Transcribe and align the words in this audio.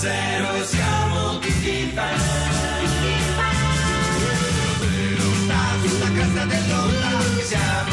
zero 0.00 0.64
siamo 0.64 1.38
tutti 1.40 1.92
fan. 1.92 2.18
Sulla 5.88 6.10
cresta 6.12 6.44
dell'onda 6.46 7.10
siamo 7.42 7.84
tutti 7.84 7.84
fan. 7.84 7.89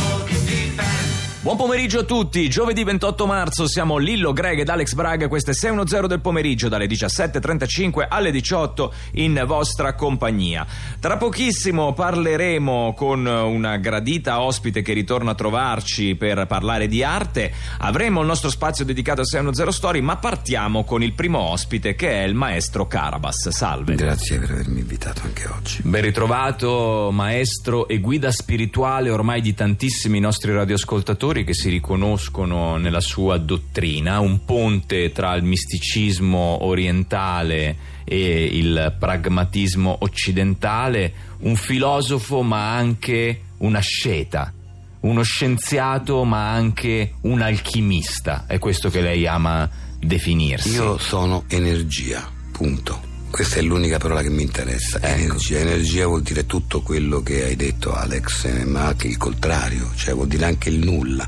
Buon 1.47 1.59
pomeriggio 1.59 1.99
a 1.99 2.03
tutti, 2.03 2.49
giovedì 2.49 2.83
28 2.83 3.25
marzo 3.25 3.69
siamo 3.69 3.95
Lillo, 3.95 4.33
Greg 4.33 4.59
ed 4.59 4.67
Alex 4.67 4.93
Braga, 4.95 5.29
questo 5.29 5.51
è 5.51 5.53
610 5.53 6.07
del 6.07 6.19
pomeriggio 6.19 6.67
dalle 6.67 6.87
17.35 6.87 8.05
alle 8.09 8.31
18 8.31 8.93
in 9.13 9.41
vostra 9.47 9.93
compagnia. 9.95 10.67
Tra 10.99 11.15
pochissimo 11.15 11.93
parleremo 11.93 12.93
con 12.93 13.25
una 13.25 13.77
gradita 13.77 14.41
ospite 14.41 14.81
che 14.81 14.91
ritorna 14.91 15.31
a 15.31 15.35
trovarci 15.35 16.15
per 16.15 16.47
parlare 16.47 16.89
di 16.89 17.01
arte, 17.01 17.53
avremo 17.77 18.19
il 18.19 18.27
nostro 18.27 18.49
spazio 18.49 18.83
dedicato 18.83 19.21
a 19.21 19.25
610 19.25 19.71
Story, 19.71 20.01
ma 20.01 20.17
partiamo 20.17 20.83
con 20.83 21.01
il 21.01 21.13
primo 21.13 21.39
ospite 21.39 21.95
che 21.95 22.09
è 22.09 22.23
il 22.23 22.35
maestro 22.35 22.87
Carabas. 22.87 23.47
Salve. 23.47 23.95
Grazie 23.95 24.39
per 24.39 24.51
avermi 24.51 24.81
invitato 24.81 25.21
anche 25.23 25.47
oggi. 25.47 25.79
Ben 25.83 26.01
ritrovato 26.01 27.07
maestro 27.13 27.87
e 27.87 28.01
guida 28.01 28.31
spirituale 28.31 29.09
ormai 29.09 29.39
di 29.39 29.53
tantissimi 29.53 30.19
nostri 30.19 30.51
radioascoltatori 30.51 31.35
che 31.43 31.53
si 31.53 31.69
riconoscono 31.69 32.77
nella 32.77 33.01
sua 33.01 33.37
dottrina, 33.37 34.19
un 34.19 34.45
ponte 34.45 35.11
tra 35.11 35.35
il 35.35 35.43
misticismo 35.43 36.63
orientale 36.65 37.77
e 38.03 38.43
il 38.43 38.95
pragmatismo 38.97 39.97
occidentale, 40.01 41.13
un 41.39 41.55
filosofo 41.55 42.41
ma 42.41 42.75
anche 42.75 43.41
un 43.57 43.75
asceta, 43.75 44.53
uno 45.01 45.23
scienziato 45.23 46.23
ma 46.23 46.51
anche 46.51 47.13
un 47.21 47.41
alchimista, 47.41 48.45
è 48.47 48.59
questo 48.59 48.89
che 48.89 49.01
lei 49.01 49.27
ama 49.27 49.69
definirsi. 49.99 50.71
Io 50.71 50.97
sono 50.97 51.43
energia, 51.47 52.29
punto. 52.51 53.06
Questa 53.29 53.57
è 53.57 53.61
l'unica 53.61 53.97
parola 53.97 54.21
che 54.21 54.29
mi 54.29 54.41
interessa. 54.41 54.97
Ecco. 54.97 55.07
Energia. 55.07 55.59
Energia 55.59 56.07
vuol 56.07 56.21
dire 56.21 56.45
tutto 56.45 56.81
quello 56.81 57.21
che 57.21 57.43
hai 57.43 57.55
detto, 57.55 57.93
Alex, 57.93 58.45
eh, 58.45 58.65
ma 58.65 58.87
anche 58.87 59.07
il 59.07 59.17
contrario, 59.17 59.91
cioè 59.95 60.13
vuol 60.13 60.27
dire 60.27 60.45
anche 60.45 60.69
il 60.69 60.79
nulla. 60.79 61.27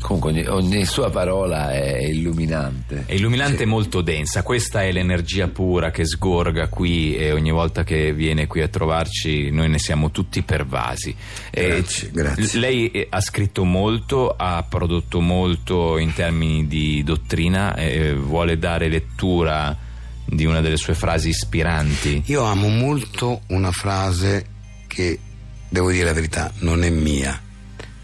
Comunque 0.00 0.30
ogni, 0.30 0.46
ogni 0.46 0.84
sua 0.84 1.10
parola 1.10 1.72
è 1.72 2.04
illuminante. 2.04 3.04
È 3.06 3.14
illuminante 3.14 3.64
e 3.64 3.66
molto 3.66 4.00
densa, 4.00 4.42
questa 4.42 4.82
è 4.82 4.92
l'energia 4.92 5.48
pura 5.48 5.90
che 5.90 6.06
sgorga 6.06 6.68
qui 6.68 7.16
e 7.16 7.32
ogni 7.32 7.50
volta 7.50 7.82
che 7.84 8.12
viene 8.12 8.46
qui 8.46 8.62
a 8.62 8.68
trovarci 8.68 9.50
noi 9.50 9.68
ne 9.68 9.78
siamo 9.78 10.10
tutti 10.10 10.42
pervasi. 10.42 11.14
Eh, 11.50 11.68
Grazie, 11.68 12.10
grazie. 12.12 12.58
Lei 12.58 12.90
eh, 12.90 13.06
ha 13.10 13.20
scritto 13.20 13.64
molto, 13.64 14.34
ha 14.36 14.64
prodotto 14.68 15.20
molto 15.20 15.98
in 15.98 16.14
termini 16.14 16.66
di 16.66 17.02
dottrina, 17.02 17.74
eh, 17.74 18.14
vuole 18.14 18.58
dare 18.58 18.88
lettura 18.88 19.84
di 20.26 20.44
una 20.44 20.60
delle 20.60 20.76
sue 20.76 20.94
frasi 20.94 21.28
ispiranti. 21.30 22.22
Io 22.26 22.42
amo 22.42 22.68
molto 22.68 23.42
una 23.48 23.70
frase 23.70 24.46
che, 24.86 25.18
devo 25.68 25.90
dire 25.90 26.04
la 26.04 26.12
verità, 26.12 26.52
non 26.58 26.82
è 26.82 26.90
mia. 26.90 27.40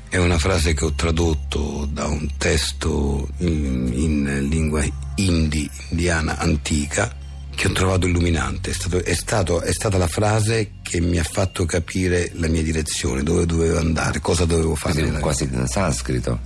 È 0.08 0.18
una 0.18 0.38
frase 0.38 0.74
che 0.74 0.84
ho 0.84 0.92
tradotto 0.92 1.88
da 1.90 2.06
un 2.06 2.28
testo 2.36 3.28
in, 3.38 3.90
in 3.94 4.48
lingua 4.48 4.84
hindi, 5.16 5.68
indiana 5.90 6.36
antica, 6.38 7.16
che 7.54 7.66
ho 7.68 7.72
trovato 7.72 8.06
illuminante. 8.06 8.70
È, 8.70 8.74
stato- 8.74 9.02
è 9.02 9.14
stato- 9.14 9.62
è 9.62 9.72
stata 9.72 9.96
la 9.96 10.06
frase 10.06 10.72
che 10.82 11.00
mi 11.00 11.18
ha 11.18 11.24
fatto 11.24 11.64
capire 11.64 12.30
la 12.34 12.48
mia 12.48 12.62
direzione, 12.62 13.22
dove 13.22 13.46
dovevo 13.46 13.78
andare, 13.78 14.20
cosa 14.20 14.44
dovevo 14.44 14.74
fare. 14.74 14.94
Quasi, 14.94 15.08
nella 15.08 15.20
quasi 15.20 15.44
in 15.44 15.66
sanscrito. 15.66 16.40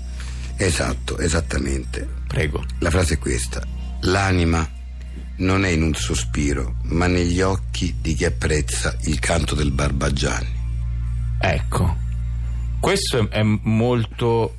Esatto, 0.56 1.18
esattamente. 1.18 2.08
Prego. 2.28 2.64
La 2.78 2.90
frase 2.90 3.14
è 3.14 3.18
questa: 3.18 3.62
L'anima 4.02 4.68
non 5.38 5.64
è 5.64 5.68
in 5.68 5.82
un 5.82 5.94
sospiro, 5.94 6.76
ma 6.84 7.06
negli 7.06 7.40
occhi 7.40 7.96
di 8.00 8.14
chi 8.14 8.24
apprezza 8.24 8.96
il 9.02 9.18
canto 9.18 9.54
del 9.54 9.70
Barbagianni. 9.70 10.54
Ecco, 11.38 11.96
questo 12.80 13.30
è, 13.30 13.42
molto 13.42 14.56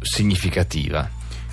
significativa. 0.00 1.08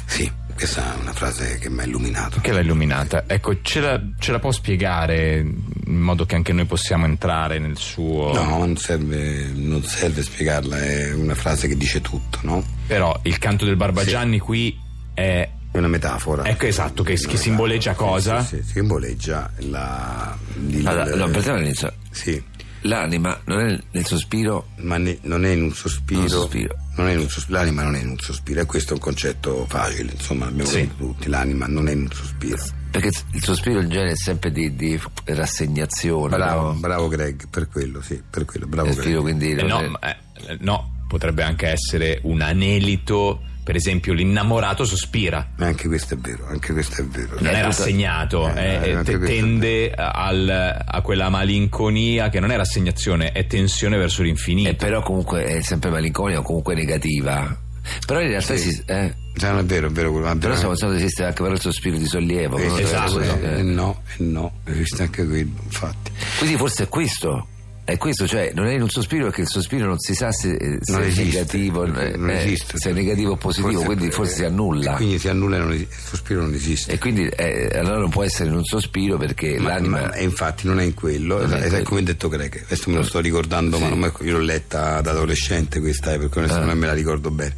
Sì, 0.05 0.29
questa 0.55 0.95
è 0.95 1.01
una 1.01 1.13
frase 1.13 1.57
che 1.59 1.69
mi 1.69 1.81
ha 1.81 1.83
illuminato. 1.83 2.39
Che 2.41 2.51
l'ha 2.51 2.59
illuminata. 2.59 3.25
Ecco, 3.27 3.61
ce 3.61 3.79
la, 3.79 4.01
ce 4.19 4.31
la 4.31 4.39
può 4.39 4.51
spiegare 4.51 5.37
in 5.39 5.99
modo 5.99 6.25
che 6.25 6.35
anche 6.35 6.53
noi 6.53 6.65
possiamo 6.65 7.05
entrare 7.05 7.59
nel 7.59 7.77
suo... 7.77 8.33
No, 8.33 8.57
non 8.57 8.75
serve, 8.77 9.51
non 9.53 9.83
serve 9.83 10.23
spiegarla, 10.23 10.81
è 10.81 11.13
una 11.13 11.35
frase 11.35 11.67
che 11.67 11.77
dice 11.77 12.01
tutto, 12.01 12.39
no? 12.43 12.63
Però 12.87 13.19
il 13.23 13.37
canto 13.37 13.65
del 13.65 13.75
Barbagianni 13.75 14.39
qui 14.39 14.77
è... 15.13 15.49
È 15.73 15.77
una 15.79 15.87
metafora. 15.87 16.45
Ecco, 16.45 16.65
esatto, 16.67 17.01
che- 17.03 17.13
che 17.15 17.19
metafora. 17.19 17.41
simboleggia 17.41 17.93
cosa? 17.95 18.41
Sì, 18.43 18.57
sì, 18.57 18.63
sì, 18.63 18.71
simboleggia 18.73 19.51
la. 19.57 20.37
il- 20.69 20.87
Allora, 20.87 21.15
no, 21.15 21.27
partiamo 21.29 21.57
dall'inizio. 21.57 21.93
Sì, 22.11 22.51
L'anima 22.85 23.39
non 23.45 23.59
è 23.61 23.79
nel 23.91 24.05
sospiro, 24.05 24.67
ma 24.79 24.97
ne- 24.97 25.17
non 25.21 25.45
è 25.45 25.51
in 25.51 25.63
un 25.63 25.73
sospiro. 25.73 26.19
Un 26.21 26.27
sospiro. 26.29 26.75
non 26.97 27.07
è 27.07 27.13
in 27.13 27.19
un 27.19 27.29
sospiro, 27.29 27.57
l'anima 27.59 27.81
non 27.81 27.95
è 27.95 28.01
in 28.01 28.09
un 28.09 28.19
sospiro, 28.19 28.59
e 28.59 28.65
questo 28.65 28.91
è 28.91 28.95
un 28.95 29.01
concetto 29.01 29.65
facile, 29.69 30.11
insomma, 30.11 30.45
l'abbiamo 30.45 30.69
Sì. 30.69 30.81
capito 30.81 30.95
tutti. 30.97 31.29
L'anima 31.29 31.65
non 31.65 31.87
è 31.87 31.93
in 31.93 32.01
un 32.01 32.11
sospiro. 32.11 32.61
perché 32.91 33.09
il 33.31 33.43
sospiro 33.43 33.79
in 33.79 33.89
genere 33.89 34.11
è 34.11 34.15
sempre 34.17 34.51
di, 34.51 34.75
di 34.75 34.99
rassegnazione. 35.23 36.35
Bravo, 36.35 36.73
no? 36.73 36.79
bravo 36.79 37.07
Greg, 37.07 37.47
per 37.49 37.67
quello, 37.69 38.01
sì, 38.01 38.21
per 38.29 38.45
quello, 38.45 38.67
bravo 38.67 38.87
Greg. 38.89 38.97
sospiro 38.99 39.21
quindi 39.21 39.51
Eh, 39.51 39.55
non 39.55 39.67
no, 39.67 39.79
è- 39.79 39.87
ma, 39.87 39.99
eh, 40.01 40.57
no, 40.59 41.03
potrebbe 41.07 41.41
anche 41.43 41.67
essere 41.69 42.19
un 42.23 42.41
anelito, 42.41 43.41
per 43.63 43.75
esempio 43.75 44.13
l'innamorato 44.13 44.83
sospira. 44.85 45.47
Ma 45.57 45.67
anche 45.67 45.87
questo 45.87 46.13
è 46.15 46.17
vero, 46.17 46.45
anche 46.47 46.73
questo 46.73 47.01
è 47.01 47.05
vero. 47.05 47.35
Non 47.39 47.53
è 47.55 47.61
rassegnato, 47.61 48.49
Eh, 48.53 48.61
eh, 48.61 48.89
eh, 48.89 48.93
anche 48.93 49.11
te- 49.13 49.17
questo 49.17 49.35
è 49.35 49.39
tende 49.39 49.91
al- 49.95 50.83
a 50.85 51.01
quella 51.01 51.29
malinconia 51.29 52.29
che 52.29 52.39
non 52.39 52.51
è 52.51 52.55
rassegnazione, 52.57 53.31
è 53.31 53.45
tensione 53.47 53.97
verso 53.97 54.21
l'infinito. 54.23 54.69
e 54.69 54.75
però 54.75 55.01
comunque 55.01 55.43
è 55.45 55.61
sempre 55.61 55.89
malinconia 55.89 56.39
o 56.39 56.41
comunque 56.41 56.75
negativa. 56.75 57.57
Però 58.05 58.21
in 58.21 58.27
realtà 58.29 58.55
Sì. 58.55 58.71
si- 58.71 58.83
eh, 58.85 59.13
Cioè, 59.35 59.49
non 59.49 59.59
è 59.59 59.63
vero, 59.65 59.87
è 59.87 59.89
vero 59.89 60.11
quello. 60.11 60.25
però 60.37 60.53
stiamo 60.53 60.69
pensando 60.69 60.95
che 60.95 61.01
esiste 61.03 61.23
anche 61.25 61.41
però 61.41 61.53
il 61.53 61.59
sospiro 61.59 61.97
di 61.97 62.05
sollievo. 62.05 62.57
Eh, 62.57 62.67
no? 62.67 62.77
esatto. 62.77 63.19
eh, 63.19 63.57
Eh, 63.59 63.61
no, 63.63 64.01
eh, 64.17 64.23
no, 64.23 64.53
esiste 64.65 65.03
anche 65.03 65.25
quello, 65.25 65.51
infatti. 65.63 66.11
Quindi 66.37 66.55
forse 66.57 66.83
è 66.83 66.87
questo. 66.87 67.47
È 67.85 67.97
questo, 67.97 68.25
cioè 68.27 68.53
non 68.55 68.67
è 68.67 68.73
in 68.75 68.81
un 68.81 68.89
sospiro 68.89 69.25
perché 69.25 69.41
il 69.41 69.49
sospiro 69.49 69.85
non 69.85 69.99
si 69.99 70.15
sa 70.15 70.31
se, 70.31 70.53
eh, 70.53 70.77
se 70.79 70.97
è 71.01 71.05
esiste, 71.05 71.23
negativo, 71.23 71.83
eh, 71.83 72.15
non 72.15 72.29
eh, 72.29 72.43
esiste. 72.45 72.77
se 72.77 72.91
è 72.91 72.93
negativo 72.93 73.31
o 73.31 73.35
positivo, 73.35 73.83
quindi 73.83 74.09
forse 74.09 74.35
si 74.35 74.43
annulla. 74.45 74.93
Quindi 74.93 75.19
si 75.19 75.27
annulla 75.27 75.57
e 75.57 75.59
non 75.59 75.73
il 75.73 75.87
sospiro 75.91 76.41
non 76.43 76.53
esiste. 76.53 76.93
E 76.93 76.97
quindi 76.97 77.27
eh, 77.27 77.69
allora 77.73 77.97
non 77.97 78.09
può 78.09 78.23
essere 78.23 78.47
in 78.49 78.55
un 78.55 78.63
sospiro 78.63 79.17
perché 79.17 79.59
Ma- 79.59 79.73
l'anima. 79.73 79.99
ma- 79.99 80.13
e 80.13 80.23
infatti 80.23 80.65
non 80.65 80.79
è 80.79 80.83
in 80.83 80.93
quello, 80.93 81.39
Non 81.41 81.51
è 81.55 81.57
in 81.57 81.63
è, 81.63 81.67
quello. 81.67 81.83
come 81.83 81.99
ha 81.99 82.03
detto 82.03 82.29
Greg, 82.29 82.61
adesso 82.63 82.89
me 82.89 82.95
lo 82.95 83.03
sto 83.03 83.19
ricordando, 83.19 83.77
ma 83.79 83.89
non 83.89 84.13
io 84.21 84.37
l'ho 84.37 84.43
letta 84.43 85.01
da 85.01 85.11
adolescente 85.11 85.81
questa, 85.81 86.13
eh, 86.13 86.19
perché 86.19 86.39
Ah. 86.39 86.59
non 86.63 86.77
me 86.77 86.85
la 86.85 86.93
ricordo 86.93 87.31
bene. 87.31 87.53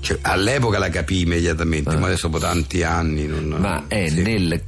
Cioè, 0.00 0.18
all'epoca 0.22 0.78
la 0.78 0.88
capii 0.90 1.22
immediatamente, 1.22 1.96
ma 1.96 2.06
adesso 2.06 2.26
dopo 2.26 2.40
tanti 2.40 2.82
anni 2.82 3.26
non... 3.28 3.52
Ah. 3.54 3.58
Ma 3.58 3.84
è 3.86 4.08
sì. 4.08 4.22
nel 4.22 4.60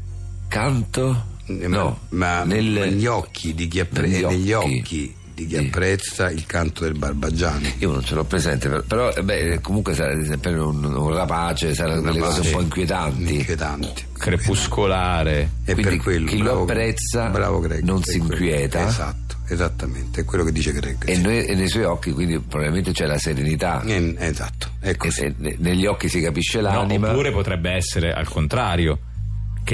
canto? 0.46 1.26
Eh, 1.60 1.66
No, 1.68 2.00
ma, 2.10 2.44
nel- 2.44 2.64
negli 2.64 3.06
occhi 3.06 3.54
di 3.54 3.66
chi, 3.68 3.80
appre- 3.80 4.06
negli 4.06 4.24
negli 4.24 4.52
occhi. 4.52 4.70
di 4.70 4.82
chi 4.82 5.14
Sì. 5.48 5.56
apprezza 5.56 6.30
il 6.30 6.44
canto 6.44 6.84
del 6.84 6.98
Barbagianni. 6.98 7.74
Io 7.78 7.90
non 7.90 8.04
ce 8.04 8.14
l'ho 8.14 8.24
presente, 8.24 8.68
però, 8.86 9.10
eh, 9.10 9.22
beh, 9.22 9.60
comunque 9.62 9.94
sarà 9.94 10.12
sempre 10.24 10.52
un, 10.58 10.84
un 10.84 11.14
rapace, 11.14 11.74
saranno 11.74 12.02
delle 12.02 12.18
cose 12.18 12.40
un 12.40 12.50
po' 12.52 12.60
inquietanti. 12.60 13.34
Inquietanti. 13.36 14.04
Crepuscolare. 14.18 15.50
E 15.64 15.72
Quindi 15.72 15.82
per 15.96 16.02
quello, 16.02 16.26
chi 16.28 16.36
lo 16.38 16.44
bravo- 16.44 16.62
apprezza 16.62 17.28
bravo 17.28 17.60
Greg, 17.60 17.82
non 17.84 18.02
si 18.02 18.18
quello. 18.18 18.34
inquieta. 18.34 18.86
Esatto, 18.86 19.36
esattamente, 19.48 20.20
è 20.20 20.24
quello 20.24 20.44
che 20.44 20.52
dice 20.52 20.72
Greg. 20.72 21.08
E, 21.08 21.14
sì. 21.14 21.22
noi- 21.22 21.44
e 21.46 21.54
nei 21.54 21.68
suoi 21.68 21.84
occhi 21.84 22.10
quindi 22.12 22.38
probabilmente 22.38 22.92
c'è 22.92 23.06
la 23.06 23.18
serenità. 23.18 23.82
Eh, 23.82 24.14
esatto, 24.18 24.72
è 24.80 24.90
E- 24.90 24.96
così. 24.96 25.22
e 25.22 25.34
ne- 25.38 25.56
negli 25.58 25.86
occhi 25.86 26.08
si 26.08 26.20
capisce 26.20 26.60
No, 26.60 26.68
l'anima. 26.70 27.10
oppure 27.10 27.30
potrebbe 27.32 27.70
essere 27.70 28.12
al 28.12 28.28
contrario. 28.28 28.98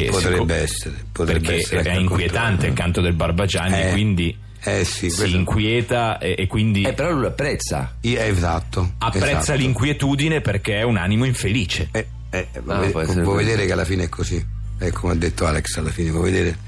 Potrebbe 0.05 0.55
essere, 0.57 1.05
potrebbe 1.13 1.41
perché 1.41 1.57
essere 1.63 1.91
è 1.91 1.95
inquietante 1.95 2.67
il 2.67 2.73
canto 2.75 3.01
del 3.01 3.15
Barbagianni, 3.15 3.81
Eh, 3.83 3.91
quindi 3.93 4.37
eh 4.63 4.85
sì, 4.85 5.09
si 5.11 5.17
questo- 5.17 5.37
inquieta 5.37 6.19
e, 6.19 6.35
e 6.39 6.47
quindi 6.47 6.83
Eh, 6.83 6.93
però 6.93 7.11
lui 7.11 7.23
lo 7.23 7.27
apprezza. 7.29 7.97
Eh, 8.01 8.15
esatto. 8.29 8.93
apprezza 8.99 9.39
esatto. 9.39 9.59
l'inquietudine 9.59 10.41
perché 10.41 10.79
è 10.79 10.83
un 10.83 10.97
animo 10.97 11.25
infelice. 11.25 11.89
Eh, 11.93 12.07
eh, 12.31 12.49
Ah, 12.67 12.81
vuoi, 12.89 13.07
può 13.23 13.35
vedere 13.35 13.67
che 13.67 13.73
alla 13.73 13.85
fine 13.85 14.05
è 14.05 14.09
così? 14.09 14.45
Eh, 14.79 14.91
come 14.93 15.13
ha 15.15 15.17
detto 15.17 15.47
Alex 15.47 15.77
alla 15.79 15.91
fine, 15.91 16.11
vuoi 16.11 16.31
vedere? 16.31 16.59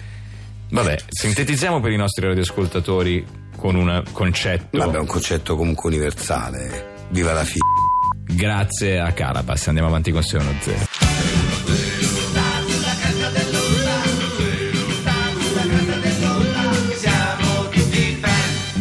Vabbè, 0.71 0.97
sintetizziamo 1.09 1.81
per 1.81 1.93
i 1.93 1.97
nostri 1.97 2.27
radioascoltatori 2.27 3.25
con 3.57 3.75
un 3.75 4.03
concetto. 4.13 4.79
Vabbè, 4.79 4.97
è 4.97 5.01
un 5.01 5.07
concetto 5.07 5.57
comunque 5.57 5.89
universale. 5.89 7.07
Viva 7.11 7.33
la 7.33 7.45
figlia. 7.45 7.65
Grazie 8.31 9.01
a 9.01 9.11
Carabas, 9.13 9.67
andiamo 9.69 9.89
avanti 9.89 10.11
con 10.13 10.23
6 10.23 10.41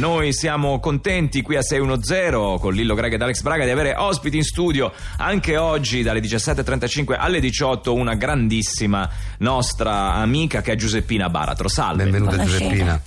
Noi 0.08 0.32
siamo 0.32 0.80
contenti 0.80 1.42
qui 1.42 1.58
a 1.58 1.62
610 1.62 2.60
con 2.62 2.74
Lillo 2.74 2.96
Greg 2.96 3.12
ed 3.12 3.22
Alex 3.22 3.42
Braga 3.42 3.66
di 3.66 3.72
avere 3.72 3.94
ospiti 3.94 4.38
in 4.38 4.44
studio 4.44 4.94
anche 5.18 5.58
oggi 5.58 6.02
dalle 6.02 6.22
17.35 6.22 7.18
alle 7.20 7.42
18 7.42 7.94
una 7.94 8.16
grandissima 8.16 9.08
nostra 9.40 10.14
amica 10.14 10.62
che 10.62 10.72
è 10.72 10.76
Giuseppina 10.78 11.28
Baratro. 11.30 11.68
Salve. 11.68 12.04
Benvenuta 12.04 12.38
Buonasera. 12.38 12.58
Giuseppina. 12.58 13.02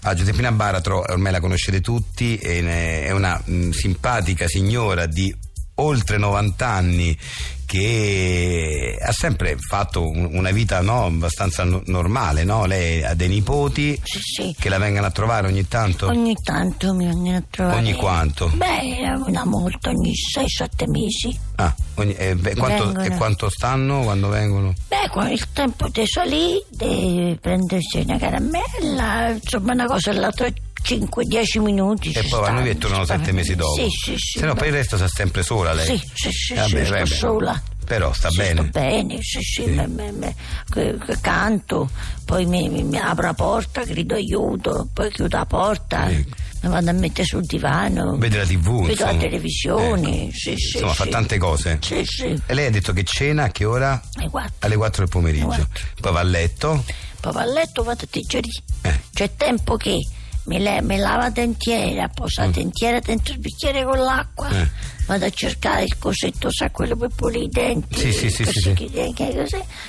Ah, 0.00 0.14
Giuseppina 0.14 0.50
Baratro, 0.50 1.04
ormai 1.06 1.30
la 1.30 1.40
conoscete 1.40 1.82
tutti, 1.82 2.36
è 2.36 3.10
una 3.10 3.38
mh, 3.44 3.70
simpatica 3.72 4.48
signora 4.48 5.04
di 5.04 5.32
oltre 5.74 6.16
90 6.16 6.66
anni 6.66 7.18
che 7.66 8.55
ha 9.06 9.12
sempre 9.12 9.56
fatto 9.58 10.08
un- 10.08 10.28
una 10.32 10.50
vita 10.50 10.80
no, 10.80 11.04
abbastanza 11.06 11.64
no- 11.64 11.82
normale, 11.86 12.44
no? 12.44 12.66
Lei 12.66 13.02
ha 13.04 13.14
dei 13.14 13.28
nipoti 13.28 13.98
Sì, 14.02 14.18
sì. 14.20 14.56
che 14.58 14.68
la 14.68 14.78
vengano 14.78 15.06
a 15.06 15.10
trovare 15.10 15.46
ogni 15.46 15.66
tanto? 15.68 16.06
Ogni 16.08 16.34
tanto 16.42 16.92
mi 16.94 17.06
vengono 17.06 17.36
a 17.36 17.42
trovare. 17.48 17.76
Ogni 17.78 17.92
quanto? 17.94 18.50
Beh, 18.54 19.12
una 19.26 19.44
volta 19.44 19.90
ogni 19.90 20.12
6-7 20.14 20.88
mesi. 20.88 21.38
Ah, 21.56 21.74
ogni- 21.94 22.14
eh, 22.14 22.34
beh, 22.34 22.54
quanto, 22.56 22.84
Vengono. 22.86 23.04
e 23.04 23.10
quanto 23.16 23.48
stanno 23.48 24.02
quando 24.02 24.28
vengono? 24.28 24.74
Beh, 24.88 25.08
con 25.10 25.28
il 25.30 25.52
tempo 25.52 25.88
di 25.88 26.06
salì, 26.06 26.62
di 26.68 27.36
prendersi 27.40 27.98
una 27.98 28.18
caramella, 28.18 29.30
insomma 29.30 29.72
una 29.72 29.86
cosa 29.86 30.10
all'altra 30.10 30.48
5-10 30.82 31.60
minuti. 31.60 32.12
E 32.12 32.22
poi 32.28 32.40
vanno 32.40 32.62
via 32.62 32.72
e 32.72 32.78
tornano 32.78 33.02
ci 33.02 33.06
stanno. 33.08 33.24
sette 33.24 33.34
mesi 33.36 33.54
dopo. 33.56 33.74
Sì, 33.74 33.88
sì, 33.88 34.14
sì. 34.16 34.38
Se 34.38 34.46
no, 34.46 34.54
per 34.54 34.66
il 34.68 34.72
resto 34.74 34.96
sta 34.96 35.08
sempre 35.08 35.42
sola 35.42 35.72
lei. 35.72 35.86
Sì, 35.86 36.10
sì, 36.14 36.30
sì, 36.30 36.54
Vabbè, 36.54 36.84
sì, 36.84 36.90
vabbè. 36.90 37.06
sola. 37.06 37.62
Però 37.86 38.12
sta 38.12 38.28
Sì, 38.30 38.38
bene. 38.38 38.60
Sto 38.62 38.68
bene, 38.80 39.18
sì, 39.22 39.40
sì, 39.40 39.64
me- 39.66 39.86
me- 39.86 40.10
me- 40.12 40.34
che 40.70 40.98
canto, 41.20 41.88
poi 42.24 42.44
mi, 42.46 42.68
mi- 42.68 42.98
apro 42.98 43.26
la 43.26 43.34
porta, 43.34 43.84
grido 43.84 44.14
aiuto, 44.16 44.88
poi 44.92 45.10
chiudo 45.12 45.36
la 45.36 45.46
porta, 45.46 46.10
Ecco. 46.10 46.34
mi 46.62 46.68
vado 46.68 46.90
a 46.90 46.92
mettere 46.92 47.24
sul 47.24 47.44
divano. 47.46 48.16
Vede 48.16 48.38
la 48.38 48.44
TV, 48.44 48.86
Vedo 48.86 49.04
la 49.04 49.14
televisione, 49.14 50.24
Ecco. 50.24 50.32
sì, 50.32 50.56
sì. 50.56 50.76
Insomma, 50.78 50.94
fa 50.94 51.04
sì. 51.04 51.10
tante 51.10 51.38
cose. 51.38 51.78
Sì, 51.80 52.02
sì. 52.04 52.42
E 52.44 52.54
lei 52.54 52.66
ha 52.66 52.70
detto 52.70 52.92
che 52.92 53.04
cena 53.04 53.44
a 53.44 53.50
che 53.50 53.64
ora? 53.64 54.00
E 54.20 54.26
guarda, 54.28 54.52
Alle 54.66 54.76
4 54.76 55.02
del 55.04 55.10
pomeriggio. 55.12 55.46
Alle 55.46 55.56
quattro. 55.66 55.84
Poi 56.00 56.12
va 56.12 56.20
a 56.20 56.22
letto. 56.24 56.84
poi 57.20 57.32
va 57.32 57.40
a 57.42 57.46
letto, 57.46 57.82
vado 57.84 58.02
a 58.02 58.08
digerire. 58.10 58.62
Eh. 58.82 59.00
C'è 59.12 59.30
tempo 59.36 59.76
che 59.76 59.96
mi, 60.46 60.58
le- 60.58 60.82
mi 60.82 60.96
lava 60.96 61.22
la 61.24 61.30
dentiera, 61.30 62.08
posa 62.08 62.44
la 62.44 62.50
dentiera 62.50 62.98
dentro 63.00 63.32
il 63.34 63.40
bicchiere 63.40 63.84
con 63.84 63.98
l'acqua, 63.98 64.48
Mm. 64.48 64.54
Eh. 64.54 64.70
vado 65.06 65.24
a 65.24 65.30
cercare 65.30 65.84
il 65.84 65.98
cosetto, 65.98 66.50
sa 66.50 66.70
quello 66.70 66.96
per 66.96 67.10
pulire 67.14 67.44
i 67.44 67.48
denti. 67.48 67.98
Sì, 67.98 68.12
sì, 68.12 68.30
sì, 68.30 68.44
sì. 68.44 68.72
Che, 68.72 69.12
che, 69.14 69.46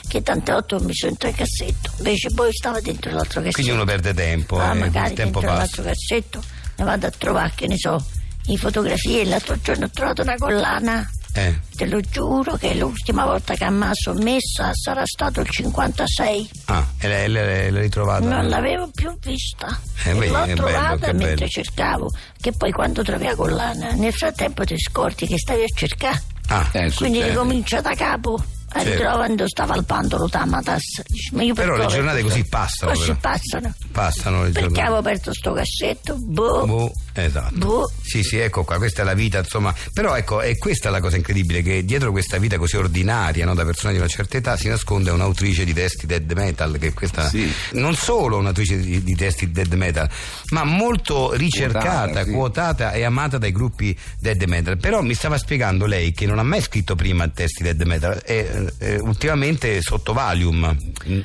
che 0.07 0.21
tante 0.24 0.51
volte 0.51 0.75
ho 0.75 0.80
messo 0.80 1.06
dentro 1.07 1.30
il 1.30 1.36
cassetto, 1.36 1.92
invece 1.98 2.30
poi 2.33 2.51
stava 2.54 2.80
dentro 2.81 3.12
l'altro 3.12 3.42
cassetto. 3.42 3.54
Quindi 3.54 3.71
uno 3.71 3.83
perde 3.86 4.13
tempo. 4.13 4.57
Ah, 4.59 4.71
eh, 4.75 4.80
magari 4.80 5.09
il 5.12 5.15
tempo 5.15 5.39
dentro 5.39 5.57
passa. 5.57 5.57
l'altro 5.57 5.83
cassetto 5.83 6.44
ne 6.77 6.83
vado 6.83 7.07
a 7.07 7.12
trovare, 7.12 7.51
che 7.56 7.68
ne 7.68 7.77
so, 7.77 8.03
in 8.48 8.57
fotografie. 8.57 9.25
L'altro 9.25 9.60
giorno 9.62 9.86
ho 9.86 9.89
trovato 9.92 10.21
una 10.21 10.36
collana, 10.36 11.10
Eh. 11.38 11.60
te 11.75 11.86
lo 11.86 12.00
giuro 12.01 12.56
che 12.56 12.74
l'ultima 12.74 13.25
volta 13.25 13.54
che 13.54 13.69
mi 13.69 13.84
ha 13.84 13.92
sommessa 13.94 14.72
sarà 14.74 15.04
stato 15.06 15.42
il 15.42 15.50
56. 15.50 16.50
Ah, 16.66 16.86
e 17.00 17.07
lei 17.07 17.30
lei- 17.30 17.72
l'ha 17.72 17.80
ritrovata? 17.81 18.25
Non 18.28 18.48
l'avevo 18.50 18.89
più 18.92 19.16
vista. 19.22 19.68
Eh, 20.06 20.13
vedi, 20.13 20.28
l'ho 20.31 20.39
bello, 20.45 20.56
trovata 20.56 21.06
che 21.07 21.13
mentre 21.13 21.36
bello. 21.36 21.48
cercavo. 21.48 22.12
Che 22.42 22.51
poi 22.54 22.72
quando 22.72 23.04
trovi 23.04 23.25
la 23.25 23.36
collana, 23.36 23.92
nel 23.92 24.13
frattempo 24.13 24.63
ti 24.63 24.78
scorti 24.80 25.28
che 25.28 25.38
stavi 25.38 25.62
a 25.62 25.66
cercare. 25.75 26.24
Ah, 26.48 26.68
Eh, 26.72 26.92
Quindi 26.94 27.18
succede. 27.18 27.30
ricomincia 27.30 27.81
da 27.81 27.94
capo. 27.94 28.44
Certo. 28.69 28.92
ritrovando 28.92 29.48
stava 29.48 29.74
al 29.75 29.86
pandolo 29.86 30.28
Tamatas. 30.28 31.01
Ma 31.31 31.42
io 31.42 31.54
per 31.54 31.66
Però 31.69 31.78
le 31.78 31.86
giornate 31.88 32.22
così 32.22 32.44
passano, 32.45 32.92
Così 32.92 33.06
però. 33.06 33.18
passano. 33.22 33.74
passano 33.94 34.38
le 34.44 34.50
Perché 34.50 34.60
giornate. 34.60 34.81
avevo 34.81 34.98
aperto 34.98 35.34
sto 35.34 35.54
cassetto? 35.54 36.16
Boh. 36.18 36.66
Boh, 36.66 36.92
esatto. 37.24 37.56
Boh. 37.58 37.92
Sì, 38.02 38.24
sì, 38.24 38.38
ecco 38.38 38.64
qua, 38.64 38.78
questa 38.78 39.02
è 39.02 39.06
la 39.06 39.14
vita, 39.14 39.40
insomma. 39.40 39.74
Però 39.94 40.16
ecco, 40.16 40.40
è 40.42 40.58
questa 40.58 40.90
la 40.90 41.00
cosa 41.02 41.16
incredibile, 41.18 41.62
che 41.62 41.84
dietro 41.84 42.12
questa 42.12 42.38
vita 42.38 42.58
così 42.58 42.78
ordinaria, 42.78 43.46
no, 43.46 43.54
da 43.54 43.66
persone 43.66 43.94
di 43.94 44.00
una 44.00 44.08
certa 44.08 44.38
età, 44.38 44.56
si 44.58 44.68
nasconde 44.69 45.10
un'autrice 45.12 45.66
di 45.66 45.74
testi 45.74 46.06
dead 46.06 46.31
metal, 46.34 46.78
che 46.80 46.94
questa 46.94 47.28
Sì. 47.28 47.52
non 47.74 47.96
solo 47.96 48.38
un'autrice 48.38 48.80
di, 48.80 49.04
di 49.04 49.16
testi 49.16 49.52
dead 49.52 49.72
metal, 49.74 50.10
ma 50.52 50.64
molto 50.64 51.34
ricercata, 51.34 51.86
Quotata, 52.24 52.25
quotata, 52.31 52.92
sì. 52.92 52.98
e 53.00 53.04
amata 53.04 53.38
dai 53.38 53.52
gruppi 53.52 53.98
dead 54.20 54.42
metal. 54.44 54.78
Però 54.78 55.02
mi 55.02 55.13
stava 55.13 55.38
spiegando 55.38 55.86
lei 55.86 56.12
che 56.13 56.25
non 56.25 56.40
ha 56.40 56.44
mai 56.44 56.62
scritto 56.62 56.96
prima 56.96 57.28
testi 57.28 57.63
dead 57.63 57.81
metal, 57.81 58.22
e 58.25 58.72
eh, 58.80 59.00
ultimamente 59.00 59.81
sotto 59.81 60.13
Valium. 60.13 60.75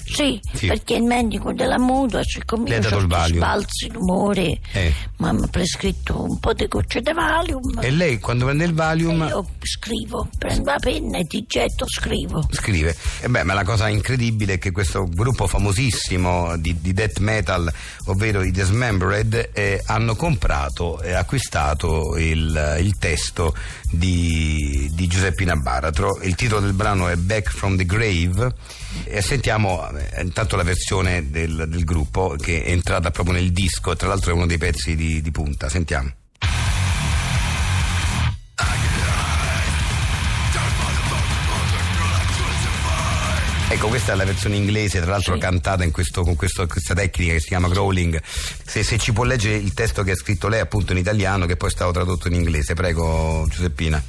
Sì, 0.05 0.41
Sì. 0.55 0.67
perché 0.67 0.95
il 0.95 1.03
medico 1.05 1.53
della 1.53 1.79
mutua, 1.79 2.19
ha 2.19 2.23
il 2.23 2.43
sti 3.03 3.07
Valium. 3.07 3.37
sbalzi 3.39 3.87
d'umore, 3.89 4.59
Eh. 4.73 4.93
mi 5.19 5.29
hanno 5.29 5.47
prescritto 5.83 6.23
un 6.23 6.39
po' 6.39 6.53
di 6.53 6.69
gocce 6.69 7.01
di 7.01 7.13
Valium. 7.13 7.81
E 7.81 7.91
lei 7.91 8.21
quando 8.21 8.45
prende 8.45 8.65
il 8.65 8.73
Valium... 8.73 9.23
E 9.23 9.27
io 9.27 9.47
scrivo, 9.63 10.29
prendo 10.39 10.71
la 10.71 10.79
penna 10.79 11.19
e 11.19 11.25
ti 11.25 11.45
getto, 11.47 11.87
scrivo. 11.89 12.47
scrive. 12.53 12.97
E 13.21 13.29
beh, 13.29 13.43
ma 13.43 13.55
la 13.55 13.65
cosa 13.65 13.89
incredibile 13.89 14.55
è 14.55 14.59
che 14.59 14.71
questo 14.71 15.05
gruppo 15.09 15.49
famosissimo 15.49 16.57
di, 16.57 16.81
di 16.81 16.93
death 16.93 17.19
metal, 17.19 17.73
ovvero 18.07 18.43
i 18.43 18.53
Dismembered, 18.53 19.51
eh, 19.53 19.83
hanno 19.87 20.15
comprato 20.15 21.01
e 21.03 21.13
acquistato 21.15 22.17
il, 22.17 22.79
il 22.81 22.99
testo 22.99 23.55
di, 23.91 24.89
di 24.93 25.07
Giuseppina 25.09 25.57
Baratro. 25.57 26.21
Il 26.23 26.37
titolo 26.37 26.61
del 26.61 26.75
brano 26.75 27.09
è 27.09 27.17
Back 27.17 27.51
from 27.51 27.77
the 27.77 27.85
Grave 27.85 28.55
e 29.05 29.23
sentiamo 29.23 29.89
eh, 29.91 30.23
intanto 30.23 30.57
la 30.57 30.63
versione 30.63 31.31
del, 31.31 31.67
del 31.69 31.85
gruppo 31.85 32.37
che 32.39 32.63
è 32.63 32.71
entrata 32.71 33.11
proprio 33.11 33.35
nel 33.35 33.53
disco, 33.53 33.97
tra 33.97 34.09
l'altro 34.09 34.31
è 34.31 34.35
uno 34.35 34.47
dei 34.47 34.59
pezzi 34.59 34.95
di, 34.95 35.21
di 35.21 35.31
punta. 35.31 35.69
Sentiamo. 35.73 36.11
Ecco, 43.69 43.89
questa 43.89 44.13
è 44.13 44.17
la 44.17 44.25
versione 44.27 44.57
inglese, 44.57 45.01
tra 45.01 45.13
l'altro 45.13 45.33
Sì. 45.33 45.41
cantata 45.41 45.83
in 45.83 45.93
questo- 45.93 46.23
con 46.25 46.37
questo- 46.37 46.67
questa 46.67 46.93
tecnica 46.93 47.33
che 47.33 47.41
si 47.41 47.49
chiama 47.49 47.69
growling. 47.69 48.21
Se, 48.23 48.83
se 48.83 48.99
ci 48.99 49.15
può 49.15 49.25
leggere 49.25 49.57
il 49.57 49.73
testo 49.73 50.03
che 50.03 50.11
ha 50.11 50.15
scritto 50.15 50.49
lei 50.49 50.61
appunto 50.61 50.93
in 50.93 50.99
italiano, 50.99 51.47
che 51.47 51.57
poi 51.57 51.71
è 51.71 51.73
stato 51.73 51.91
tradotto 51.91 52.29
in 52.29 52.35
inglese, 52.35 52.75
prego 52.75 53.47
Giuseppina. 53.49 54.03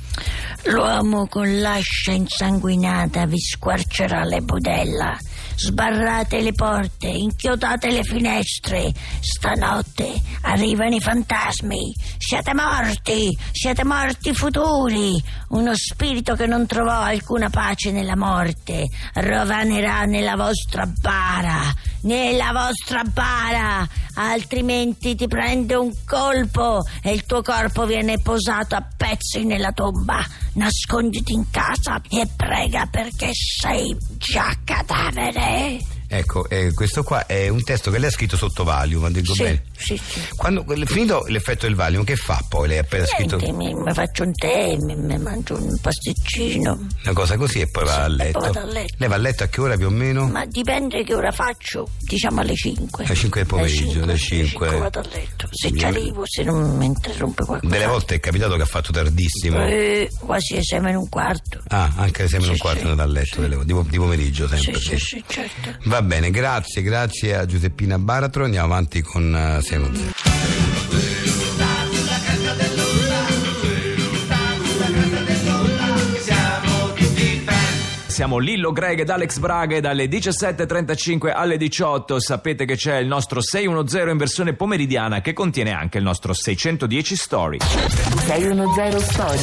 L'uomo 0.63 1.27
con 1.27 1.61
l'ascia 1.61 2.11
insanguinata 2.11 3.25
vi 3.25 3.39
squarcerà 3.39 4.25
le 4.25 4.41
budella. 4.41 5.17
Sbarrate 5.55 6.41
le 6.41 6.53
porte, 6.53 7.07
inchiodate 7.07 7.91
le 7.91 8.03
finestre. 8.03 8.91
Stanotte 9.19 10.21
arrivano 10.41 10.95
i 10.95 10.99
fantasmi. 10.99 11.93
Siete 12.17 12.53
morti, 12.53 13.37
siete 13.51 13.83
morti 13.83 14.33
futuri. 14.33 15.21
Uno 15.49 15.71
spirito 15.75 16.35
che 16.35 16.47
non 16.47 16.65
trovò 16.65 17.01
alcuna 17.01 17.49
pace 17.49 17.91
nella 17.91 18.15
morte 18.15 18.87
rovanerà 19.13 20.05
nella 20.05 20.35
vostra 20.35 20.85
bara, 20.85 21.61
nella 22.03 22.51
vostra 22.51 23.03
bara, 23.03 23.87
altrimenti 24.15 25.15
ti 25.15 25.27
prende 25.27 25.75
un 25.75 25.91
colpo 26.05 26.81
e 27.01 27.11
il 27.11 27.25
tuo 27.25 27.41
corpo 27.41 27.85
viene 27.85 28.19
posato 28.21 28.75
a 28.75 28.85
pezzi 28.95 29.43
nella 29.43 29.71
tomba. 29.71 30.25
Nasconditi 30.53 31.33
in 31.33 31.49
casa 31.49 32.01
e 32.09 32.27
prega 32.35 32.85
perché 32.85 33.31
sei 33.33 33.95
già 34.17 34.55
cadavere. 34.63 35.79
Ecco, 36.15 36.47
eh, 36.47 36.73
questo 36.75 37.01
qua 37.01 37.25
è 37.25 37.47
un 37.47 37.63
testo 37.63 37.89
che 37.89 37.97
lei 37.97 38.07
ha 38.09 38.11
scritto 38.11 38.37
sotto 38.37 38.63
Valium, 38.63 39.09
dico 39.09 39.33
Sì, 39.33 39.41
bene. 39.41 39.63
sì, 39.75 39.97
sì. 39.97 40.21
Quando 40.35 40.63
finito 40.85 41.23
l'effetto 41.27 41.65
del 41.65 41.73
Valium, 41.73 42.03
che 42.03 42.15
fa 42.15 42.39
poi? 42.47 42.67
Lei 42.67 42.77
ha 42.77 42.81
appena 42.81 43.07
scritto 43.07 43.37
Niente, 43.37 43.57
mi, 43.57 43.73
mi 43.73 43.93
faccio 43.93 44.21
un 44.21 44.31
tè, 44.31 44.75
mi, 44.77 44.95
mi 44.95 45.17
mangio 45.17 45.55
un 45.55 45.75
pasticcino. 45.81 46.87
una 47.03 47.13
cosa 47.13 47.35
così 47.35 47.61
e 47.61 47.67
poi 47.67 47.85
va 47.85 48.03
a 48.03 48.07
letto. 48.07 48.37
poi 48.39 48.55
a 48.55 48.63
letto. 48.63 48.95
Lei 48.99 49.09
va 49.09 49.15
a 49.15 49.17
letto 49.17 49.43
a 49.43 49.47
che 49.47 49.59
ora 49.61 49.75
più 49.75 49.87
o 49.87 49.89
meno? 49.89 50.27
Ma 50.27 50.45
dipende 50.45 51.03
che 51.03 51.15
ora 51.15 51.31
faccio, 51.31 51.87
diciamo 51.99 52.41
alle 52.41 52.55
5. 52.55 53.05
Alle 53.05 53.15
5 53.15 53.39
del 53.41 53.49
pomeriggio, 53.49 54.03
alle 54.03 54.11
alle 54.11 54.17
5. 54.17 54.77
vado 54.77 54.99
a 54.99 55.05
letto. 55.11 55.47
Se 55.49 55.75
ci 55.75 55.83
arrivo, 55.83 56.23
se 56.27 56.43
non 56.43 56.77
mi 56.77 56.85
interrompe 56.85 57.43
qualcosa. 57.43 57.73
Delle 57.73 57.87
volte 57.87 58.15
è 58.15 58.19
capitato 58.19 58.55
che 58.55 58.61
ha 58.61 58.65
fatto 58.67 58.91
tardissimo. 58.91 59.65
Eh, 59.65 60.11
quasi 60.19 60.53
alle 60.53 60.63
6 60.63 60.79
meno 60.79 60.99
un 60.99 61.09
quarto. 61.09 61.59
Ah, 61.69 61.91
anche 61.95 62.21
alle 62.21 62.29
6 62.29 62.39
meno 62.39 62.51
un 62.51 62.57
quarto 62.59 62.79
sì, 62.81 62.85
è 62.85 62.89
andato 62.91 63.09
a 63.09 63.11
letto, 63.11 63.41
di, 63.63 63.73
po- 63.73 63.85
di 63.89 63.97
pomeriggio 63.97 64.47
sempre. 64.47 64.79
sì, 64.79 64.89
sì. 64.89 64.97
sì, 64.99 65.23
certo. 65.27 65.75
Va 65.85 66.01
bene, 66.03 66.29
grazie, 66.29 66.81
grazie 66.81 67.35
a 67.35 67.45
Giuseppina 67.45 67.97
Baratro. 67.97 68.43
Andiamo 68.43 68.65
avanti 68.65 69.01
con 69.01 69.33
uh, 69.33 69.61
610. 69.61 70.12
Siamo 78.23 78.39
Lillo 78.39 78.71
Greg 78.71 79.01
ed 79.01 79.09
Alex 79.09 79.37
Braga 79.39 79.75
e 79.75 79.81
dalle 79.81 80.05
17.35 80.05 81.29
alle 81.35 81.57
18 81.57 82.21
sapete 82.21 82.63
che 82.63 82.77
c'è 82.77 82.95
il 82.95 83.05
nostro 83.05 83.41
610 83.41 84.11
in 84.11 84.15
versione 84.15 84.53
pomeridiana 84.53 85.19
che 85.19 85.33
contiene 85.33 85.73
anche 85.73 85.97
il 85.97 86.05
nostro 86.05 86.31
610 86.31 87.17
Story. 87.17 87.59
610 87.59 88.99
Story. 89.01 89.37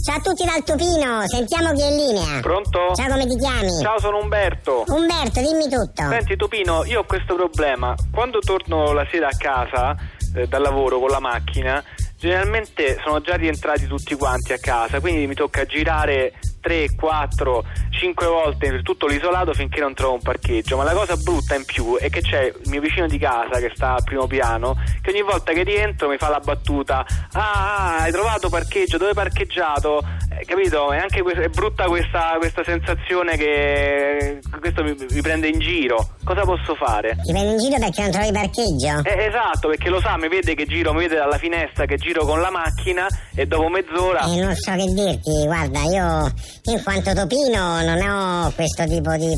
Ciao 0.00 0.16
a 0.16 0.20
tutti 0.20 0.44
dal 0.44 0.62
Tupino, 0.62 1.26
sentiamo 1.26 1.72
chi 1.72 1.80
è 1.80 1.90
in 1.90 1.96
linea. 1.96 2.40
Pronto? 2.40 2.94
Ciao, 2.94 3.08
come 3.08 3.26
ti 3.26 3.36
chiami? 3.36 3.80
Ciao, 3.82 3.98
sono 3.98 4.18
Umberto. 4.18 4.84
Umberto, 4.86 5.40
dimmi 5.40 5.64
tutto. 5.68 6.08
Senti 6.08 6.36
Topino, 6.36 6.84
io 6.84 7.00
ho 7.00 7.04
questo 7.04 7.34
problema. 7.34 7.96
Quando 8.12 8.38
torno 8.38 8.92
la 8.92 9.08
sera 9.10 9.26
a 9.26 9.36
casa 9.36 9.96
eh, 10.36 10.46
dal 10.46 10.62
lavoro 10.62 11.00
con 11.00 11.08
la 11.08 11.18
macchina, 11.18 11.82
generalmente 12.16 12.96
sono 13.04 13.20
già 13.20 13.34
rientrati 13.34 13.88
tutti 13.88 14.14
quanti 14.14 14.52
a 14.52 14.58
casa, 14.58 15.00
quindi 15.00 15.26
mi 15.26 15.34
tocca 15.34 15.64
girare 15.64 16.34
3, 16.60 16.94
4, 16.94 17.64
5 17.90 18.26
volte 18.26 18.70
per 18.70 18.82
tutto 18.82 19.06
l'isolato 19.06 19.52
finché 19.52 19.80
non 19.80 19.94
trovo 19.94 20.14
un 20.14 20.22
parcheggio. 20.22 20.76
Ma 20.76 20.84
la 20.84 20.92
cosa 20.92 21.16
brutta 21.16 21.54
in 21.54 21.64
più 21.64 21.96
è 21.96 22.08
che 22.10 22.20
c'è 22.20 22.44
il 22.44 22.68
mio 22.70 22.80
vicino 22.80 23.06
di 23.06 23.18
casa 23.18 23.58
che 23.58 23.70
sta 23.74 23.94
al 23.94 24.04
primo 24.04 24.26
piano, 24.26 24.76
che 25.00 25.10
ogni 25.10 25.22
volta 25.22 25.52
che 25.52 25.62
rientro 25.62 26.08
mi 26.08 26.16
fa 26.16 26.28
la 26.28 26.40
battuta: 26.40 27.04
Ah, 27.32 27.98
hai 27.98 28.12
trovato 28.12 28.48
parcheggio? 28.48 28.96
Dove 28.98 29.10
hai 29.10 29.16
parcheggiato? 29.16 30.02
Eh, 30.38 30.44
capito? 30.44 30.92
È 30.92 30.98
anche 30.98 31.22
que- 31.22 31.34
è 31.34 31.48
brutta 31.48 31.84
questa, 31.84 32.34
questa 32.38 32.62
sensazione 32.64 33.36
che 33.36 34.40
questo 34.60 34.82
mi, 34.82 34.94
mi 35.10 35.20
prende 35.20 35.48
in 35.48 35.58
giro. 35.58 36.10
Cosa 36.24 36.42
posso 36.42 36.74
fare? 36.74 37.16
Ti 37.24 37.32
prendi 37.32 37.52
in 37.52 37.58
giro 37.58 37.78
perché 37.78 38.02
non 38.02 38.10
trovi 38.10 38.32
parcheggio? 38.32 39.02
Eh, 39.04 39.26
esatto, 39.26 39.68
perché 39.68 39.88
lo 39.88 40.00
sa, 40.00 40.16
mi 40.18 40.28
vede 40.28 40.54
che 40.54 40.66
giro, 40.66 40.92
mi 40.92 41.00
vede 41.00 41.16
dalla 41.16 41.38
finestra 41.38 41.86
che 41.86 41.96
giro 41.96 42.24
con 42.24 42.40
la 42.40 42.50
macchina 42.50 43.06
e 43.34 43.46
dopo 43.46 43.68
mezz'ora. 43.68 44.24
E 44.24 44.40
non 44.40 44.54
so 44.54 44.72
che 44.72 44.84
dirti, 44.92 45.44
guarda, 45.46 45.82
io, 45.82 46.32
io 46.64 46.76
in 46.76 46.82
quanto 46.82 47.12
topino 47.14 47.82
non 47.82 48.00
ho 48.00 48.52
questo 48.54 48.84
tipo 48.86 49.14
di, 49.16 49.34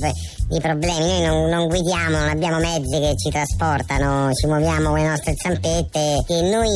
di 0.49 0.61
problemi, 0.61 1.21
noi 1.21 1.27
non, 1.27 1.49
non 1.49 1.69
guidiamo, 1.69 2.19
non 2.19 2.29
abbiamo 2.29 2.59
mezzi 2.59 2.99
che 2.99 3.15
ci 3.17 3.31
trasportano, 3.31 4.33
ci 4.35 4.47
muoviamo 4.47 4.91
con 4.91 4.99
le 4.99 5.09
nostre 5.09 5.35
zampette. 5.37 6.25
E 6.27 6.41
noi 6.43 6.69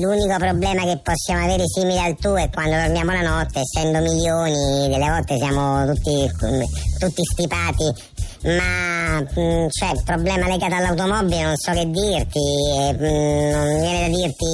l'unico 0.00 0.36
problema 0.38 0.82
che 0.82 0.98
possiamo 1.02 1.44
avere 1.44 1.64
simile 1.66 2.00
al 2.00 2.16
tuo 2.16 2.36
è 2.36 2.50
quando 2.50 2.76
dormiamo 2.76 3.12
la 3.12 3.22
notte, 3.22 3.60
essendo 3.60 4.00
milioni, 4.00 4.88
delle 4.88 5.08
volte 5.08 5.36
siamo 5.36 5.86
tutti, 5.86 6.30
tutti 6.98 7.22
stipati 7.24 8.12
ma 8.44 9.20
mh, 9.20 9.68
cioè, 9.70 9.92
il 9.94 10.02
problema 10.04 10.46
legato 10.46 10.74
all'automobile 10.74 11.42
non 11.42 11.56
so 11.56 11.72
che 11.72 11.88
dirti, 11.90 12.38
eh, 12.38 12.92
mh, 12.92 13.50
non 13.50 13.80
viene 13.80 14.00
da 14.00 14.16
dirti 14.16 14.46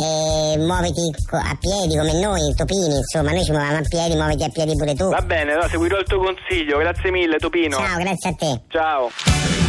eh, 0.00 0.58
muoviti 0.58 1.14
a 1.30 1.56
piedi 1.58 1.96
come 1.96 2.12
noi, 2.20 2.54
topini, 2.54 2.96
insomma, 2.96 3.32
noi 3.32 3.44
ci 3.44 3.50
muoviamo 3.50 3.78
a 3.78 3.82
piedi, 3.88 4.14
muoviti 4.14 4.44
a 4.44 4.48
piedi 4.48 4.76
pure 4.76 4.94
tu. 4.94 5.08
Va 5.08 5.20
bene, 5.20 5.52
allora 5.52 5.68
seguirò 5.68 5.98
il 5.98 6.06
tuo 6.06 6.18
consiglio, 6.18 6.78
grazie 6.78 7.10
mille 7.10 7.36
Topino. 7.36 7.76
Ciao, 7.76 7.98
grazie 7.98 8.30
a 8.30 8.34
te. 8.34 8.60
Ciao. 8.68 9.63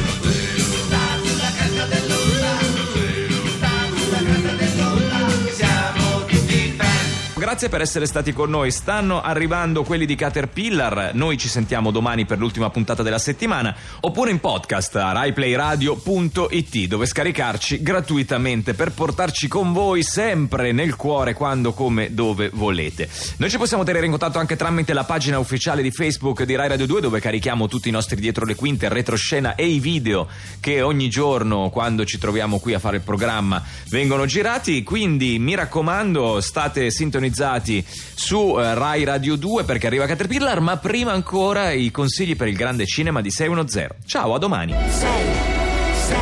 Grazie 7.46 7.70
per 7.70 7.82
essere 7.82 8.08
stati 8.08 8.34
con 8.34 8.50
noi. 8.50 8.72
Stanno 8.72 9.22
arrivando 9.22 9.84
quelli 9.84 10.08
di 10.08 10.16
Caterpillar. 10.16 11.12
Noi 11.14 11.38
ci 11.38 11.48
sentiamo 11.48 11.92
domani 11.92 12.26
per 12.26 12.40
l'ultima 12.40 12.72
puntata 12.72 13.04
della 13.04 13.20
settimana. 13.20 13.76
Oppure 14.00 14.32
in 14.32 14.40
podcast 14.40 14.96
a 14.96 15.12
raiplayradio.it 15.12 16.88
dove 16.88 17.06
scaricarci 17.06 17.84
gratuitamente 17.84 18.74
per 18.74 18.94
portarci 18.94 19.48
con 19.48 19.74
voi 19.74 20.02
sempre 20.02 20.72
nel 20.72 20.96
cuore, 20.96 21.36
quando, 21.36 21.74
come, 21.74 22.16
dove 22.16 22.50
volete. 22.52 23.08
Noi 23.38 23.52
ci 23.52 23.60
possiamo 23.60 23.84
tenere 23.84 24.06
in 24.06 24.12
contatto 24.12 24.40
anche 24.40 24.56
tramite 24.56 24.94
la 24.94 25.04
pagina 25.04 25.38
ufficiale 25.38 25.84
di 25.84 25.92
Facebook 25.92 26.46
di 26.46 26.56
Rai 26.56 26.70
Radio 26.70 26.88
2 26.88 27.00
dove 27.00 27.20
carichiamo 27.20 27.68
tutti 27.68 27.90
i 27.90 27.92
nostri 27.92 28.20
dietro 28.20 28.46
le 28.46 28.56
quinte, 28.56 28.90
retroscena 28.90 29.54
e 29.54 29.68
i 29.68 29.78
video 29.78 30.28
che 30.60 30.82
ogni 30.82 31.10
giorno, 31.10 31.70
quando 31.70 32.06
ci 32.06 32.18
troviamo 32.18 32.58
qui 32.58 32.74
a 32.74 32.80
fare 32.80 32.96
il 32.96 33.04
programma, 33.04 33.64
vengono 33.90 34.26
girati. 34.26 34.82
Quindi 34.82 35.38
mi 35.38 35.54
raccomando, 35.54 36.42
state 36.42 36.90
sintonizzati 37.36 37.86
su 38.16 38.56
eh, 38.58 38.74
Rai 38.74 39.04
Radio 39.04 39.36
2 39.36 39.66
perché 39.66 39.88
arriva 39.88 40.06
Caterpillar, 40.06 40.62
ma 40.62 40.78
prima 40.78 41.12
ancora 41.12 41.72
i 41.72 41.92
consigli 41.92 42.36
per 42.36 42.48
il 42.48 42.56
grande 42.56 42.86
cinema 42.86 43.22
di 43.22 43.30
610. 43.30 43.90
Ciao, 44.06 44.34
a 44.34 44.40
domani. 44.40 44.72
6 44.72 44.90
6 44.90 46.18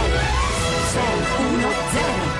6 0.91 1.01
1 1.37 1.69
0 1.91 2.31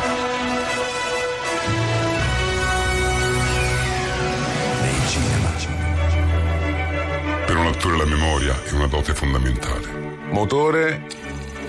Per 7.46 7.58
un 7.58 7.68
attore 7.68 7.98
la 7.98 8.06
memoria 8.06 8.64
è 8.64 8.72
una 8.72 8.88
dote 8.88 9.14
fondamentale. 9.14 10.02
Motore, 10.32 11.06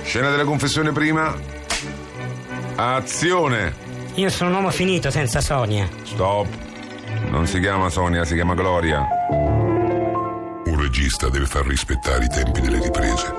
scena 0.04 0.30
della 0.30 0.44
confessione 0.44 0.92
prima. 0.92 1.36
Azione. 2.76 3.82
Io 4.14 4.30
sono 4.30 4.50
un 4.50 4.56
uomo 4.56 4.70
finito 4.70 5.10
senza 5.10 5.40
Sonia. 5.40 5.88
Stop. 6.04 6.73
Non 7.34 7.48
si 7.48 7.58
chiama 7.58 7.90
Sonia, 7.90 8.24
si 8.24 8.34
chiama 8.34 8.54
Gloria. 8.54 9.04
Un 9.28 10.80
regista 10.80 11.28
deve 11.28 11.46
far 11.46 11.66
rispettare 11.66 12.26
i 12.26 12.28
tempi 12.28 12.60
delle 12.60 12.80
riprese. 12.80 13.34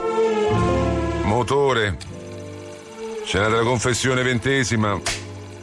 Motore. 1.23 1.95
Scena 3.23 3.47
della 3.47 3.63
confessione 3.63 4.21
ventesima. 4.21 4.99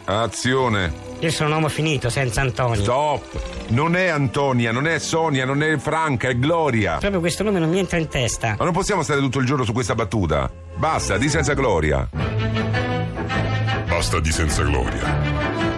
Azione. 0.06 0.92
Io 1.18 1.30
sono 1.30 1.50
un 1.50 1.54
uomo 1.56 1.68
finito 1.68 2.08
senza 2.08 2.40
Antonio. 2.40 2.82
Stop. 2.82 3.68
Non 3.68 3.96
è 3.96 4.06
Antonia, 4.08 4.72
non 4.72 4.86
è 4.86 4.98
Sonia, 4.98 5.44
non 5.44 5.62
è 5.62 5.76
Franca, 5.76 6.28
è 6.28 6.34
Gloria. 6.34 6.96
Proprio 6.96 7.20
questo 7.20 7.42
nome 7.42 7.58
non 7.58 7.68
mi 7.68 7.80
entra 7.80 7.98
in 7.98 8.08
testa. 8.08 8.56
Ma 8.58 8.64
non 8.64 8.72
possiamo 8.72 9.02
stare 9.02 9.20
tutto 9.20 9.40
il 9.40 9.46
giorno 9.46 9.64
su 9.64 9.74
questa 9.74 9.94
battuta. 9.94 10.50
Basta, 10.74 11.18
di 11.18 11.28
senza 11.28 11.52
gloria. 11.52 12.08
Basta 13.86 14.20
di 14.20 14.32
senza 14.32 14.62
gloria. 14.62 15.71